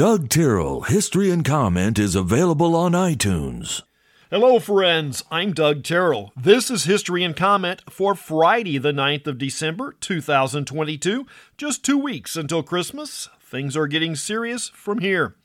Doug 0.00 0.30
Tyrrell 0.30 0.84
History 0.84 1.30
and 1.30 1.44
Comment 1.44 1.98
is 1.98 2.14
available 2.14 2.74
on 2.74 2.92
iTunes. 2.92 3.82
Hello, 4.30 4.58
friends. 4.58 5.22
I'm 5.30 5.52
Doug 5.52 5.84
Terrell. 5.84 6.32
This 6.34 6.70
is 6.70 6.84
History 6.84 7.22
and 7.22 7.36
Comment 7.36 7.82
for 7.90 8.14
Friday, 8.14 8.78
the 8.78 8.92
9th 8.92 9.26
of 9.26 9.36
December, 9.36 9.94
2022. 10.00 11.26
Just 11.58 11.84
two 11.84 11.98
weeks 11.98 12.34
until 12.34 12.62
Christmas. 12.62 13.28
Things 13.42 13.76
are 13.76 13.86
getting 13.86 14.16
serious 14.16 14.70
from 14.70 15.00
here. 15.00 15.36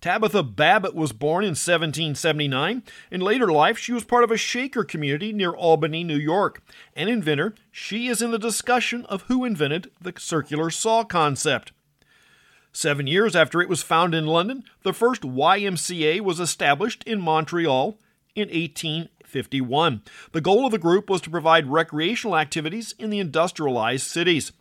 Tabitha 0.00 0.42
Babbitt 0.42 0.96
was 0.96 1.12
born 1.12 1.44
in 1.44 1.50
1779. 1.50 2.82
In 3.12 3.20
later 3.20 3.52
life, 3.52 3.78
she 3.78 3.92
was 3.92 4.02
part 4.02 4.24
of 4.24 4.32
a 4.32 4.36
Shaker 4.36 4.82
community 4.82 5.32
near 5.32 5.52
Albany, 5.52 6.02
New 6.02 6.18
York. 6.18 6.60
An 6.96 7.06
inventor, 7.06 7.54
she 7.70 8.08
is 8.08 8.20
in 8.20 8.32
the 8.32 8.38
discussion 8.40 9.06
of 9.06 9.22
who 9.28 9.44
invented 9.44 9.92
the 10.00 10.12
circular 10.18 10.70
saw 10.70 11.04
concept. 11.04 11.70
Seven 12.74 13.06
years 13.06 13.36
after 13.36 13.60
it 13.60 13.68
was 13.68 13.82
founded 13.82 14.18
in 14.18 14.26
London, 14.26 14.64
the 14.82 14.94
first 14.94 15.22
YMCA 15.22 16.22
was 16.22 16.40
established 16.40 17.04
in 17.04 17.20
Montreal 17.20 17.98
in 18.34 18.48
1851. 18.48 20.02
The 20.32 20.40
goal 20.40 20.64
of 20.64 20.72
the 20.72 20.78
group 20.78 21.10
was 21.10 21.20
to 21.20 21.30
provide 21.30 21.66
recreational 21.66 22.38
activities 22.38 22.94
in 22.98 23.10
the 23.10 23.18
industrialized 23.18 24.06
cities. 24.06 24.52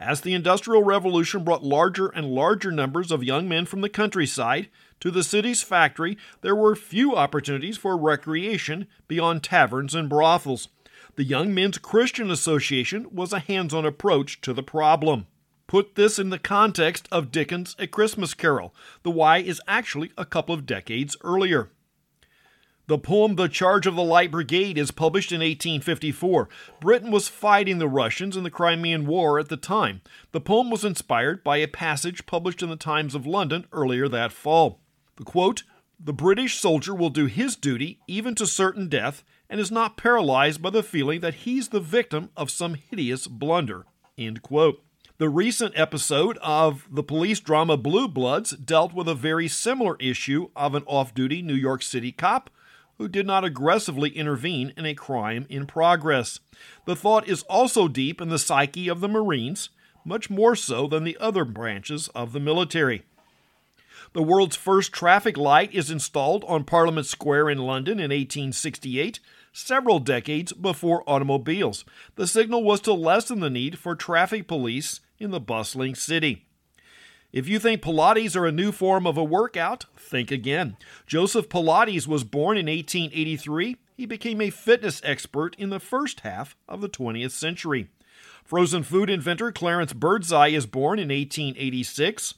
As 0.00 0.22
the 0.22 0.34
Industrial 0.34 0.82
Revolution 0.82 1.44
brought 1.44 1.62
larger 1.62 2.08
and 2.08 2.34
larger 2.34 2.72
numbers 2.72 3.12
of 3.12 3.22
young 3.22 3.48
men 3.48 3.66
from 3.66 3.82
the 3.82 3.88
countryside 3.88 4.68
to 4.98 5.12
the 5.12 5.22
city's 5.22 5.62
factory, 5.62 6.18
there 6.40 6.56
were 6.56 6.74
few 6.74 7.14
opportunities 7.14 7.76
for 7.76 7.96
recreation 7.96 8.88
beyond 9.06 9.44
taverns 9.44 9.94
and 9.94 10.08
brothels. 10.08 10.68
The 11.14 11.24
Young 11.24 11.54
Men's 11.54 11.78
Christian 11.78 12.30
Association 12.30 13.06
was 13.12 13.32
a 13.32 13.40
hands 13.40 13.74
on 13.74 13.84
approach 13.84 14.40
to 14.40 14.52
the 14.52 14.62
problem. 14.62 15.26
Put 15.70 15.94
this 15.94 16.18
in 16.18 16.30
the 16.30 16.38
context 16.40 17.06
of 17.12 17.30
Dickens' 17.30 17.76
A 17.78 17.86
Christmas 17.86 18.34
Carol. 18.34 18.74
The 19.04 19.10
Y 19.12 19.38
is 19.38 19.62
actually 19.68 20.10
a 20.18 20.24
couple 20.24 20.52
of 20.52 20.66
decades 20.66 21.16
earlier. 21.22 21.70
The 22.88 22.98
poem 22.98 23.36
The 23.36 23.48
Charge 23.48 23.86
of 23.86 23.94
the 23.94 24.02
Light 24.02 24.32
Brigade 24.32 24.76
is 24.76 24.90
published 24.90 25.30
in 25.30 25.38
1854. 25.38 26.48
Britain 26.80 27.12
was 27.12 27.28
fighting 27.28 27.78
the 27.78 27.86
Russians 27.86 28.36
in 28.36 28.42
the 28.42 28.50
Crimean 28.50 29.06
War 29.06 29.38
at 29.38 29.48
the 29.48 29.56
time. 29.56 30.00
The 30.32 30.40
poem 30.40 30.70
was 30.70 30.84
inspired 30.84 31.44
by 31.44 31.58
a 31.58 31.68
passage 31.68 32.26
published 32.26 32.64
in 32.64 32.68
the 32.68 32.74
Times 32.74 33.14
of 33.14 33.24
London 33.24 33.68
earlier 33.72 34.08
that 34.08 34.32
fall. 34.32 34.80
The 35.18 35.24
quote, 35.24 35.62
The 36.00 36.12
British 36.12 36.58
soldier 36.58 36.96
will 36.96 37.10
do 37.10 37.26
his 37.26 37.54
duty 37.54 38.00
even 38.08 38.34
to 38.34 38.44
certain 38.44 38.88
death 38.88 39.22
and 39.48 39.60
is 39.60 39.70
not 39.70 39.96
paralyzed 39.96 40.60
by 40.60 40.70
the 40.70 40.82
feeling 40.82 41.20
that 41.20 41.46
he's 41.46 41.68
the 41.68 41.78
victim 41.78 42.30
of 42.36 42.50
some 42.50 42.74
hideous 42.74 43.28
blunder. 43.28 43.86
End 44.18 44.42
quote. 44.42 44.82
The 45.20 45.28
recent 45.28 45.78
episode 45.78 46.38
of 46.40 46.88
the 46.90 47.02
police 47.02 47.40
drama 47.40 47.76
Blue 47.76 48.08
Bloods 48.08 48.52
dealt 48.52 48.94
with 48.94 49.06
a 49.06 49.14
very 49.14 49.48
similar 49.48 49.98
issue 50.00 50.48
of 50.56 50.74
an 50.74 50.82
off 50.86 51.14
duty 51.14 51.42
New 51.42 51.52
York 51.52 51.82
City 51.82 52.10
cop 52.10 52.48
who 52.96 53.06
did 53.06 53.26
not 53.26 53.44
aggressively 53.44 54.08
intervene 54.08 54.72
in 54.78 54.86
a 54.86 54.94
crime 54.94 55.44
in 55.50 55.66
progress. 55.66 56.40
The 56.86 56.96
thought 56.96 57.28
is 57.28 57.42
also 57.50 57.86
deep 57.86 58.22
in 58.22 58.30
the 58.30 58.38
psyche 58.38 58.88
of 58.88 59.02
the 59.02 59.08
Marines, 59.08 59.68
much 60.06 60.30
more 60.30 60.56
so 60.56 60.86
than 60.86 61.04
the 61.04 61.18
other 61.20 61.44
branches 61.44 62.08
of 62.14 62.32
the 62.32 62.40
military. 62.40 63.02
The 64.14 64.22
world's 64.22 64.56
first 64.56 64.90
traffic 64.90 65.36
light 65.36 65.74
is 65.74 65.90
installed 65.90 66.46
on 66.48 66.64
Parliament 66.64 67.06
Square 67.06 67.50
in 67.50 67.58
London 67.58 67.98
in 67.98 68.08
1868, 68.08 69.20
several 69.52 69.98
decades 69.98 70.54
before 70.54 71.04
automobiles. 71.06 71.84
The 72.14 72.26
signal 72.26 72.64
was 72.64 72.80
to 72.80 72.94
lessen 72.94 73.40
the 73.40 73.50
need 73.50 73.78
for 73.78 73.94
traffic 73.94 74.48
police 74.48 75.00
in 75.20 75.30
the 75.30 75.38
bustling 75.38 75.94
city. 75.94 76.46
If 77.32 77.46
you 77.46 77.60
think 77.60 77.82
Pilates 77.82 78.34
are 78.34 78.46
a 78.46 78.52
new 78.52 78.72
form 78.72 79.06
of 79.06 79.16
a 79.16 79.22
workout, 79.22 79.84
think 79.96 80.32
again. 80.32 80.76
Joseph 81.06 81.48
Pilates 81.48 82.08
was 82.08 82.24
born 82.24 82.56
in 82.56 82.66
1883. 82.66 83.76
He 83.96 84.06
became 84.06 84.40
a 84.40 84.50
fitness 84.50 85.00
expert 85.04 85.54
in 85.56 85.70
the 85.70 85.78
first 85.78 86.20
half 86.20 86.56
of 86.68 86.80
the 86.80 86.88
20th 86.88 87.30
century. 87.30 87.88
Frozen 88.44 88.82
food 88.82 89.08
inventor 89.08 89.52
Clarence 89.52 89.92
Birdseye 89.92 90.48
is 90.48 90.66
born 90.66 90.98
in 90.98 91.08
1886. 91.08 92.34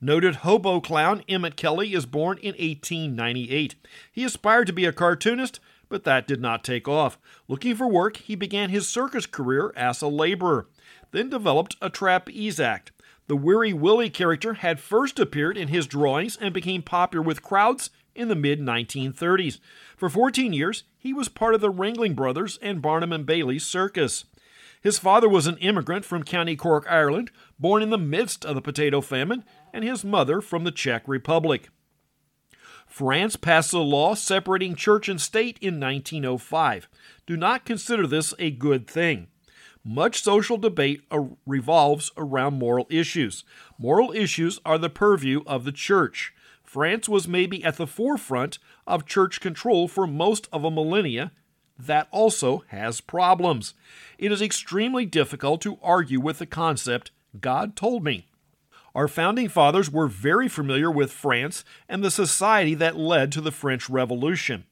Noted 0.00 0.36
hobo 0.36 0.80
clown 0.80 1.24
Emmett 1.28 1.56
Kelly 1.56 1.94
is 1.94 2.06
born 2.06 2.38
in 2.38 2.54
1898. 2.54 3.74
He 4.12 4.24
aspired 4.24 4.66
to 4.68 4.72
be 4.72 4.84
a 4.84 4.92
cartoonist, 4.92 5.58
but 5.92 6.04
that 6.04 6.26
did 6.26 6.40
not 6.40 6.64
take 6.64 6.88
off. 6.88 7.18
Looking 7.48 7.76
for 7.76 7.86
work, 7.86 8.16
he 8.16 8.34
began 8.34 8.70
his 8.70 8.88
circus 8.88 9.26
career 9.26 9.74
as 9.76 10.00
a 10.00 10.08
laborer, 10.08 10.66
then 11.10 11.28
developed 11.28 11.76
a 11.82 11.90
trapeze 11.90 12.58
act. 12.58 12.92
The 13.26 13.36
Weary 13.36 13.74
Willie 13.74 14.08
character 14.08 14.54
had 14.54 14.80
first 14.80 15.20
appeared 15.20 15.58
in 15.58 15.68
his 15.68 15.86
drawings 15.86 16.38
and 16.40 16.54
became 16.54 16.82
popular 16.82 17.22
with 17.22 17.42
crowds 17.42 17.90
in 18.14 18.28
the 18.28 18.34
mid 18.34 18.58
1930s. 18.58 19.60
For 19.94 20.08
14 20.08 20.54
years, 20.54 20.84
he 20.96 21.12
was 21.12 21.28
part 21.28 21.54
of 21.54 21.60
the 21.60 21.70
Ringling 21.70 22.16
Brothers 22.16 22.58
and 22.62 22.80
Barnum 22.80 23.12
and 23.12 23.26
Bailey 23.26 23.58
circus. 23.58 24.24
His 24.80 24.98
father 24.98 25.28
was 25.28 25.46
an 25.46 25.58
immigrant 25.58 26.06
from 26.06 26.22
County 26.22 26.56
Cork, 26.56 26.86
Ireland, 26.88 27.30
born 27.58 27.82
in 27.82 27.90
the 27.90 27.98
midst 27.98 28.46
of 28.46 28.54
the 28.54 28.62
potato 28.62 29.02
famine, 29.02 29.44
and 29.74 29.84
his 29.84 30.06
mother 30.06 30.40
from 30.40 30.64
the 30.64 30.72
Czech 30.72 31.06
Republic. 31.06 31.68
France 32.92 33.36
passed 33.36 33.72
a 33.72 33.78
law 33.78 34.14
separating 34.14 34.74
church 34.74 35.08
and 35.08 35.18
state 35.18 35.56
in 35.62 35.80
1905. 35.80 36.90
Do 37.24 37.38
not 37.38 37.64
consider 37.64 38.06
this 38.06 38.34
a 38.38 38.50
good 38.50 38.86
thing. 38.86 39.28
Much 39.82 40.22
social 40.22 40.58
debate 40.58 41.00
uh, 41.10 41.24
revolves 41.46 42.12
around 42.18 42.58
moral 42.58 42.86
issues. 42.90 43.44
Moral 43.78 44.12
issues 44.12 44.60
are 44.66 44.76
the 44.76 44.90
purview 44.90 45.40
of 45.46 45.64
the 45.64 45.72
church. 45.72 46.34
France 46.62 47.08
was 47.08 47.26
maybe 47.26 47.64
at 47.64 47.78
the 47.78 47.86
forefront 47.86 48.58
of 48.86 49.06
church 49.06 49.40
control 49.40 49.88
for 49.88 50.06
most 50.06 50.46
of 50.52 50.62
a 50.62 50.70
millennia. 50.70 51.32
That 51.78 52.08
also 52.10 52.62
has 52.68 53.00
problems. 53.00 53.72
It 54.18 54.30
is 54.30 54.42
extremely 54.42 55.06
difficult 55.06 55.62
to 55.62 55.78
argue 55.82 56.20
with 56.20 56.40
the 56.40 56.46
concept, 56.46 57.10
God 57.40 57.74
told 57.74 58.04
me. 58.04 58.28
Our 58.94 59.08
founding 59.08 59.48
fathers 59.48 59.90
were 59.90 60.06
very 60.06 60.48
familiar 60.48 60.90
with 60.90 61.12
France 61.12 61.64
and 61.88 62.04
the 62.04 62.10
society 62.10 62.74
that 62.74 62.96
led 62.96 63.32
to 63.32 63.40
the 63.40 63.50
French 63.50 63.88
Revolution. 63.88 64.64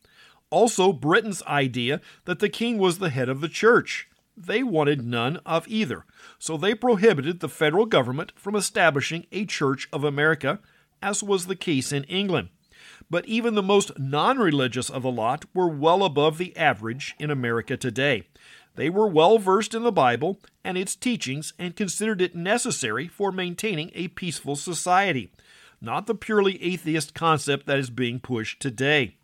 Also, 0.51 0.93
Britain's 0.93 1.43
idea 1.45 2.01
that 2.25 2.41
the 2.41 2.49
king 2.49 2.77
was 2.77 2.99
the 2.99 3.11
head 3.11 3.29
of 3.29 3.41
the 3.41 3.49
church. 3.49 4.09
They 4.37 4.63
wanted 4.63 5.05
none 5.05 5.39
of 5.47 5.69
either, 5.69 6.05
so 6.39 6.57
they 6.57 6.75
prohibited 6.75 7.41
the 7.41 7.49
federal 7.49 7.87
government 7.87 8.33
from 8.37 8.57
establishing 8.57 9.27
a 9.33 9.45
Church 9.45 9.89
of 9.93 10.03
America, 10.03 10.61
as 11.03 11.23
was 11.23 11.47
the 11.47 11.57
case 11.57 11.93
in 11.93 12.05
England. 12.05 12.49
But 13.11 13.27
even 13.27 13.55
the 13.55 13.63
most 13.63 13.99
non 13.99 14.39
religious 14.39 14.89
of 14.89 15.03
the 15.03 15.11
lot 15.11 15.45
were 15.55 15.69
well 15.69 16.05
above 16.05 16.39
the 16.39 16.57
average 16.57 17.15
in 17.19 17.31
America 17.31 17.77
today. 17.77 18.29
They 18.81 18.89
were 18.89 19.07
well 19.07 19.39
versed 19.39 19.75
in 19.75 19.83
the 19.83 19.93
Bible 19.93 20.41
and 20.65 20.79
its 20.79 20.97
teachings 20.97 21.53
and 21.59 21.77
considered 21.77 22.23
it 22.23 22.35
necessary 22.35 23.09
for 23.09 23.31
maintaining 23.31 23.91
a 23.95 24.09
peaceful 24.09 24.57
society, 24.57 25.31
not 25.83 26.07
the 26.07 26.15
purely 26.15 26.65
atheist 26.65 27.13
concept 27.13 27.67
that 27.67 27.77
is 27.77 27.91
being 27.91 28.21
pushed 28.21 28.59
today. 28.59 29.19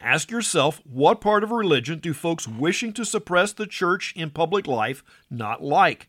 Ask 0.00 0.30
yourself 0.30 0.80
what 0.84 1.20
part 1.20 1.42
of 1.42 1.50
religion 1.50 1.98
do 1.98 2.14
folks 2.14 2.46
wishing 2.46 2.92
to 2.92 3.04
suppress 3.04 3.52
the 3.52 3.66
church 3.66 4.12
in 4.14 4.30
public 4.30 4.68
life 4.68 5.02
not 5.28 5.60
like? 5.60 6.08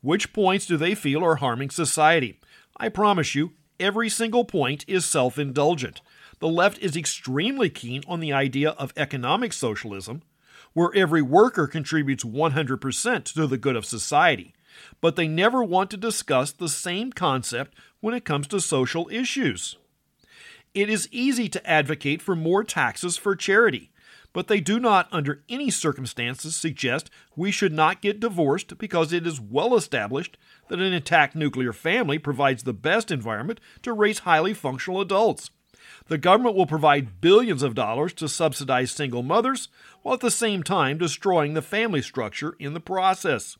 Which 0.00 0.32
points 0.32 0.66
do 0.66 0.76
they 0.76 0.94
feel 0.94 1.24
are 1.24 1.42
harming 1.42 1.70
society? 1.70 2.38
I 2.76 2.90
promise 2.90 3.34
you, 3.34 3.54
every 3.80 4.08
single 4.08 4.44
point 4.44 4.84
is 4.86 5.04
self 5.04 5.36
indulgent. 5.36 6.00
The 6.38 6.46
left 6.46 6.78
is 6.78 6.96
extremely 6.96 7.70
keen 7.70 8.04
on 8.06 8.20
the 8.20 8.32
idea 8.32 8.70
of 8.70 8.92
economic 8.96 9.52
socialism, 9.52 10.22
where 10.76 10.94
every 10.94 11.22
worker 11.22 11.66
contributes 11.66 12.22
100% 12.22 13.24
to 13.32 13.46
the 13.46 13.56
good 13.56 13.76
of 13.76 13.86
society, 13.86 14.52
but 15.00 15.16
they 15.16 15.26
never 15.26 15.64
want 15.64 15.90
to 15.90 15.96
discuss 15.96 16.52
the 16.52 16.68
same 16.68 17.10
concept 17.10 17.74
when 18.00 18.14
it 18.14 18.26
comes 18.26 18.46
to 18.46 18.60
social 18.60 19.08
issues. 19.10 19.78
It 20.74 20.90
is 20.90 21.08
easy 21.10 21.48
to 21.48 21.66
advocate 21.66 22.20
for 22.20 22.36
more 22.36 22.62
taxes 22.62 23.16
for 23.16 23.34
charity, 23.34 23.90
but 24.34 24.48
they 24.48 24.60
do 24.60 24.78
not, 24.78 25.08
under 25.10 25.42
any 25.48 25.70
circumstances, 25.70 26.54
suggest 26.54 27.08
we 27.34 27.50
should 27.50 27.72
not 27.72 28.02
get 28.02 28.20
divorced 28.20 28.76
because 28.76 29.14
it 29.14 29.26
is 29.26 29.40
well 29.40 29.74
established 29.76 30.36
that 30.68 30.78
an 30.78 30.92
intact 30.92 31.34
nuclear 31.34 31.72
family 31.72 32.18
provides 32.18 32.64
the 32.64 32.74
best 32.74 33.10
environment 33.10 33.60
to 33.80 33.94
raise 33.94 34.18
highly 34.18 34.52
functional 34.52 35.00
adults. 35.00 35.50
The 36.08 36.18
government 36.18 36.56
will 36.56 36.66
provide 36.66 37.20
billions 37.20 37.62
of 37.62 37.74
dollars 37.74 38.12
to 38.14 38.28
subsidize 38.28 38.90
single 38.90 39.22
mothers, 39.22 39.68
while 40.02 40.14
at 40.14 40.20
the 40.20 40.30
same 40.30 40.62
time 40.62 40.98
destroying 40.98 41.54
the 41.54 41.62
family 41.62 42.02
structure 42.02 42.54
in 42.58 42.74
the 42.74 42.80
process. 42.80 43.56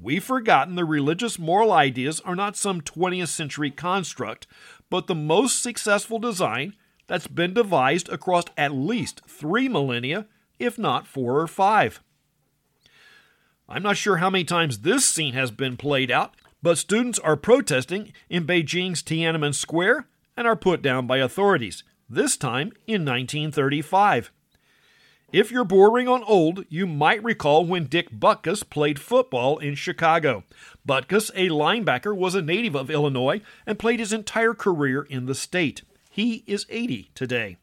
We've 0.00 0.24
forgotten 0.24 0.76
the 0.76 0.84
religious 0.84 1.38
moral 1.38 1.72
ideas 1.72 2.20
are 2.20 2.36
not 2.36 2.56
some 2.56 2.80
20th 2.80 3.28
century 3.28 3.70
construct, 3.70 4.46
but 4.88 5.06
the 5.06 5.14
most 5.14 5.62
successful 5.62 6.18
design 6.18 6.74
that's 7.06 7.26
been 7.26 7.52
devised 7.52 8.08
across 8.08 8.44
at 8.56 8.72
least 8.72 9.22
three 9.26 9.68
millennia, 9.68 10.26
if 10.58 10.78
not 10.78 11.06
four 11.06 11.40
or 11.40 11.46
five. 11.46 12.00
I'm 13.68 13.82
not 13.82 13.96
sure 13.96 14.16
how 14.16 14.30
many 14.30 14.44
times 14.44 14.78
this 14.78 15.04
scene 15.04 15.34
has 15.34 15.50
been 15.50 15.76
played 15.76 16.10
out, 16.10 16.34
but 16.62 16.78
students 16.78 17.18
are 17.18 17.36
protesting 17.36 18.12
in 18.28 18.46
Beijing's 18.46 19.02
Tiananmen 19.02 19.54
Square 19.54 20.06
and 20.40 20.48
are 20.48 20.56
put 20.56 20.80
down 20.80 21.06
by 21.06 21.18
authorities, 21.18 21.84
this 22.08 22.34
time 22.34 22.72
in 22.86 23.04
1935. 23.04 24.32
If 25.32 25.52
you're 25.52 25.66
bordering 25.66 26.08
on 26.08 26.24
old, 26.24 26.64
you 26.70 26.86
might 26.86 27.22
recall 27.22 27.66
when 27.66 27.84
Dick 27.84 28.10
Butkus 28.10 28.68
played 28.68 28.98
football 28.98 29.58
in 29.58 29.74
Chicago. 29.74 30.44
Butkus, 30.88 31.30
a 31.34 31.50
linebacker, 31.50 32.16
was 32.16 32.34
a 32.34 32.40
native 32.40 32.74
of 32.74 32.90
Illinois 32.90 33.42
and 33.66 33.78
played 33.78 34.00
his 34.00 34.14
entire 34.14 34.54
career 34.54 35.02
in 35.02 35.26
the 35.26 35.34
state. 35.34 35.82
He 36.10 36.42
is 36.46 36.64
80 36.70 37.10
today. 37.14 37.58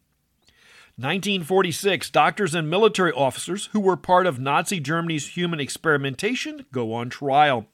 1946, 0.98 2.12
doctors 2.12 2.54
and 2.54 2.70
military 2.70 3.12
officers 3.12 3.70
who 3.74 3.80
were 3.80 3.98
part 3.98 4.28
of 4.28 4.40
Nazi 4.40 4.80
Germany's 4.80 5.30
human 5.30 5.60
experimentation 5.60 6.68
go 6.72 6.94
on 6.94 7.10
trial. 7.10 7.66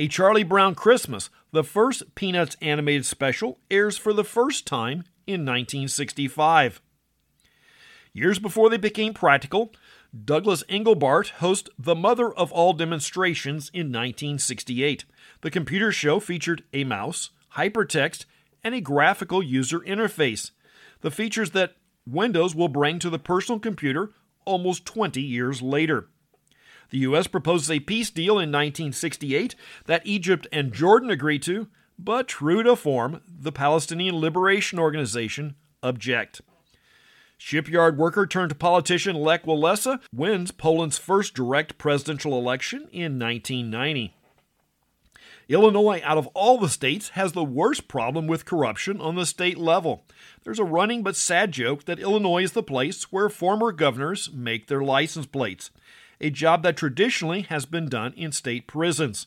A 0.00 0.08
Charlie 0.08 0.44
Brown 0.44 0.74
Christmas, 0.74 1.28
the 1.52 1.62
first 1.62 2.14
Peanuts 2.14 2.56
animated 2.62 3.04
special, 3.04 3.58
airs 3.70 3.98
for 3.98 4.14
the 4.14 4.24
first 4.24 4.66
time 4.66 5.04
in 5.26 5.44
1965. 5.44 6.80
Years 8.14 8.38
before 8.38 8.70
they 8.70 8.78
became 8.78 9.12
practical, 9.12 9.74
Douglas 10.24 10.64
Engelbart 10.70 11.32
hosts 11.32 11.68
The 11.78 11.94
Mother 11.94 12.32
of 12.32 12.50
All 12.50 12.72
Demonstrations 12.72 13.70
in 13.74 13.88
1968. 13.88 15.04
The 15.42 15.50
computer 15.50 15.92
show 15.92 16.18
featured 16.18 16.64
a 16.72 16.84
mouse, 16.84 17.28
hypertext, 17.56 18.24
and 18.64 18.74
a 18.74 18.80
graphical 18.80 19.42
user 19.42 19.80
interface. 19.80 20.52
The 21.02 21.10
features 21.10 21.50
that 21.50 21.76
Windows 22.06 22.54
will 22.54 22.68
bring 22.68 23.00
to 23.00 23.10
the 23.10 23.18
personal 23.18 23.58
computer 23.58 24.12
almost 24.46 24.86
20 24.86 25.20
years 25.20 25.60
later. 25.60 26.08
The 26.90 26.98
U.S. 26.98 27.26
proposes 27.26 27.70
a 27.70 27.80
peace 27.80 28.10
deal 28.10 28.34
in 28.34 28.50
1968 28.50 29.54
that 29.86 30.02
Egypt 30.04 30.46
and 30.52 30.72
Jordan 30.72 31.10
agree 31.10 31.38
to, 31.40 31.68
but 31.98 32.28
true 32.28 32.62
to 32.62 32.76
form, 32.76 33.20
the 33.26 33.52
Palestinian 33.52 34.16
Liberation 34.16 34.78
Organization 34.78 35.54
object. 35.82 36.40
Shipyard 37.38 37.96
worker 37.96 38.26
turned 38.26 38.58
politician 38.58 39.16
Lech 39.16 39.44
Walesa 39.44 40.00
wins 40.14 40.50
Poland's 40.50 40.98
first 40.98 41.32
direct 41.32 41.78
presidential 41.78 42.36
election 42.36 42.80
in 42.92 43.18
1990. 43.18 44.14
Illinois, 45.48 46.00
out 46.04 46.18
of 46.18 46.28
all 46.28 46.58
the 46.58 46.68
states, 46.68 47.08
has 47.10 47.32
the 47.32 47.42
worst 47.42 47.88
problem 47.88 48.26
with 48.26 48.44
corruption 48.44 49.00
on 49.00 49.16
the 49.16 49.26
state 49.26 49.58
level. 49.58 50.04
There's 50.44 50.60
a 50.60 50.64
running 50.64 51.02
but 51.02 51.16
sad 51.16 51.50
joke 51.50 51.86
that 51.86 51.98
Illinois 51.98 52.44
is 52.44 52.52
the 52.52 52.62
place 52.62 53.10
where 53.10 53.28
former 53.28 53.72
governors 53.72 54.30
make 54.32 54.68
their 54.68 54.82
license 54.82 55.26
plates, 55.26 55.70
a 56.20 56.30
job 56.30 56.62
that 56.62 56.76
traditionally 56.76 57.42
has 57.42 57.66
been 57.66 57.88
done 57.88 58.12
in 58.16 58.32
state 58.32 58.66
prisons. 58.66 59.26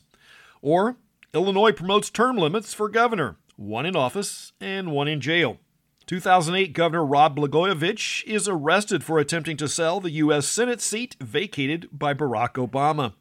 Or, 0.62 0.96
Illinois 1.32 1.72
promotes 1.72 2.10
term 2.10 2.36
limits 2.36 2.72
for 2.72 2.88
governor, 2.88 3.36
one 3.56 3.86
in 3.86 3.96
office 3.96 4.52
and 4.60 4.92
one 4.92 5.08
in 5.08 5.20
jail. 5.20 5.58
2008 6.06 6.74
Governor 6.74 7.04
Rod 7.04 7.34
Blagojevich 7.34 8.24
is 8.24 8.46
arrested 8.46 9.02
for 9.02 9.18
attempting 9.18 9.56
to 9.56 9.68
sell 9.68 10.00
the 10.00 10.10
U.S. 10.10 10.46
Senate 10.46 10.82
seat 10.82 11.16
vacated 11.18 11.88
by 11.90 12.12
Barack 12.12 12.54
Obama. 12.54 13.14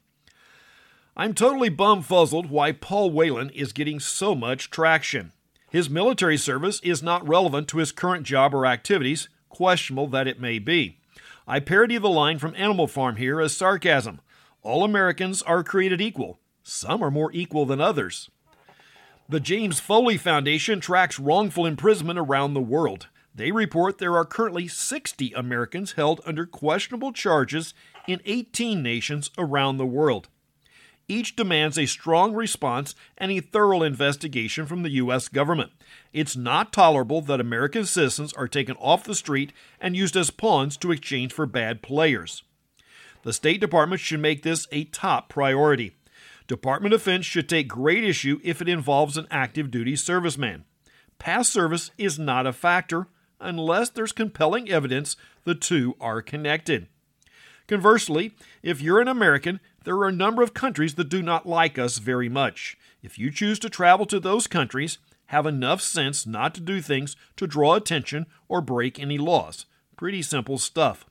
I'm 1.15 1.33
totally 1.33 1.69
bumfuzzled 1.69 2.49
why 2.49 2.71
Paul 2.71 3.11
Whelan 3.11 3.51
is 3.51 3.71
getting 3.71 3.99
so 3.99 4.35
much 4.35 4.69
traction. 4.69 5.31
His 5.69 5.89
military 5.89 6.37
service 6.37 6.79
is 6.83 7.01
not 7.01 7.27
relevant 7.27 7.67
to 7.69 7.77
his 7.77 7.91
current 7.91 8.25
job 8.25 8.53
or 8.53 8.65
activities, 8.65 9.29
questionable 9.49 10.07
that 10.07 10.27
it 10.27 10.39
may 10.39 10.59
be. 10.59 10.99
I 11.45 11.59
parody 11.59 11.97
the 11.97 12.09
line 12.09 12.39
from 12.39 12.55
Animal 12.55 12.87
Farm 12.87 13.17
here 13.17 13.41
as 13.41 13.55
sarcasm 13.55 14.21
All 14.61 14.83
Americans 14.85 15.41
are 15.41 15.63
created 15.63 15.99
equal. 15.99 16.39
Some 16.63 17.03
are 17.03 17.11
more 17.11 17.31
equal 17.33 17.65
than 17.65 17.81
others. 17.81 18.29
The 19.27 19.41
James 19.41 19.79
Foley 19.79 20.17
Foundation 20.17 20.79
tracks 20.79 21.19
wrongful 21.19 21.65
imprisonment 21.65 22.17
around 22.17 22.53
the 22.53 22.61
world. 22.61 23.07
They 23.35 23.51
report 23.51 23.97
there 23.97 24.15
are 24.15 24.25
currently 24.25 24.69
60 24.69 25.33
Americans 25.33 25.93
held 25.93 26.21
under 26.25 26.45
questionable 26.45 27.11
charges 27.11 27.73
in 28.07 28.21
18 28.23 28.81
nations 28.81 29.29
around 29.37 29.77
the 29.77 29.85
world. 29.85 30.29
Each 31.07 31.35
demands 31.35 31.77
a 31.77 31.85
strong 31.85 32.33
response 32.33 32.95
and 33.17 33.31
a 33.31 33.41
thorough 33.41 33.83
investigation 33.83 34.65
from 34.65 34.83
the 34.83 34.91
U.S. 34.91 35.27
government. 35.27 35.71
It's 36.13 36.35
not 36.35 36.71
tolerable 36.71 37.21
that 37.21 37.41
American 37.41 37.85
citizens 37.85 38.31
are 38.33 38.47
taken 38.47 38.77
off 38.77 39.03
the 39.03 39.15
street 39.15 39.51
and 39.81 39.95
used 39.95 40.15
as 40.15 40.29
pawns 40.29 40.77
to 40.77 40.91
exchange 40.91 41.33
for 41.33 41.45
bad 41.45 41.81
players. 41.81 42.43
The 43.23 43.33
State 43.33 43.59
Department 43.59 44.01
should 44.01 44.21
make 44.21 44.43
this 44.43 44.67
a 44.71 44.85
top 44.85 45.29
priority. 45.29 45.95
Department 46.47 46.93
of 46.93 47.01
Defense 47.01 47.25
should 47.25 47.47
take 47.47 47.67
great 47.67 48.03
issue 48.03 48.39
if 48.43 48.61
it 48.61 48.69
involves 48.69 49.17
an 49.17 49.27
active 49.31 49.71
duty 49.71 49.93
serviceman. 49.93 50.63
Past 51.19 51.51
service 51.51 51.91
is 51.97 52.19
not 52.19 52.47
a 52.47 52.53
factor 52.53 53.07
unless 53.39 53.89
there's 53.89 54.11
compelling 54.11 54.69
evidence 54.69 55.15
the 55.43 55.55
two 55.55 55.95
are 55.99 56.21
connected. 56.21 56.87
Conversely, 57.67 58.33
if 58.61 58.81
you're 58.81 58.99
an 58.99 59.07
American, 59.07 59.59
there 59.83 59.95
are 59.95 60.07
a 60.07 60.13
number 60.13 60.41
of 60.41 60.53
countries 60.53 60.95
that 60.95 61.09
do 61.09 61.21
not 61.21 61.45
like 61.45 61.77
us 61.77 61.97
very 61.97 62.29
much. 62.29 62.77
If 63.01 63.19
you 63.19 63.31
choose 63.31 63.59
to 63.59 63.69
travel 63.69 64.05
to 64.07 64.19
those 64.19 64.47
countries, 64.47 64.97
have 65.27 65.45
enough 65.45 65.81
sense 65.81 66.25
not 66.25 66.53
to 66.55 66.61
do 66.61 66.81
things 66.81 67.15
to 67.37 67.47
draw 67.47 67.75
attention 67.75 68.25
or 68.47 68.61
break 68.61 68.99
any 68.99 69.17
laws. 69.17 69.65
Pretty 69.97 70.21
simple 70.21 70.57
stuff. 70.57 71.05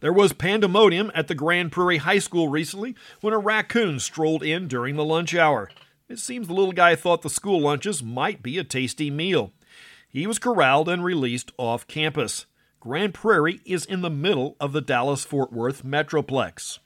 There 0.00 0.12
was 0.12 0.32
pandemonium 0.32 1.10
at 1.14 1.28
the 1.28 1.34
Grand 1.34 1.72
Prairie 1.72 1.98
High 1.98 2.20
School 2.20 2.48
recently 2.48 2.96
when 3.20 3.34
a 3.34 3.38
raccoon 3.38 4.00
strolled 4.00 4.42
in 4.42 4.66
during 4.66 4.96
the 4.96 5.04
lunch 5.04 5.34
hour. 5.34 5.70
It 6.08 6.18
seems 6.18 6.48
the 6.48 6.54
little 6.54 6.72
guy 6.72 6.96
thought 6.96 7.22
the 7.22 7.30
school 7.30 7.60
lunches 7.60 8.02
might 8.02 8.42
be 8.42 8.56
a 8.58 8.64
tasty 8.64 9.10
meal. 9.10 9.52
He 10.08 10.26
was 10.26 10.38
corralled 10.38 10.88
and 10.88 11.04
released 11.04 11.52
off 11.58 11.86
campus. 11.86 12.46
Grand 12.80 13.12
Prairie 13.12 13.60
is 13.66 13.84
in 13.84 14.00
the 14.00 14.10
middle 14.10 14.56
of 14.58 14.72
the 14.72 14.80
Dallas 14.80 15.24
Fort 15.24 15.52
Worth 15.52 15.84
Metroplex. 15.84 16.78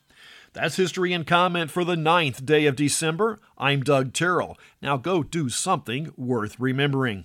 That's 0.55 0.77
history 0.77 1.13
and 1.13 1.27
comment 1.27 1.73
for 1.73 1.85
the 1.85 1.97
ninth 1.97 2.47
day 2.47 2.67
of 2.67 2.77
December. 2.77 3.41
I'm 3.59 3.83
Doug 3.83 4.13
Terrell. 4.13 4.57
Now 4.81 4.97
go 4.97 5.25
do 5.25 5.49
something 5.49 6.13
worth 6.17 6.61
remembering. 6.61 7.25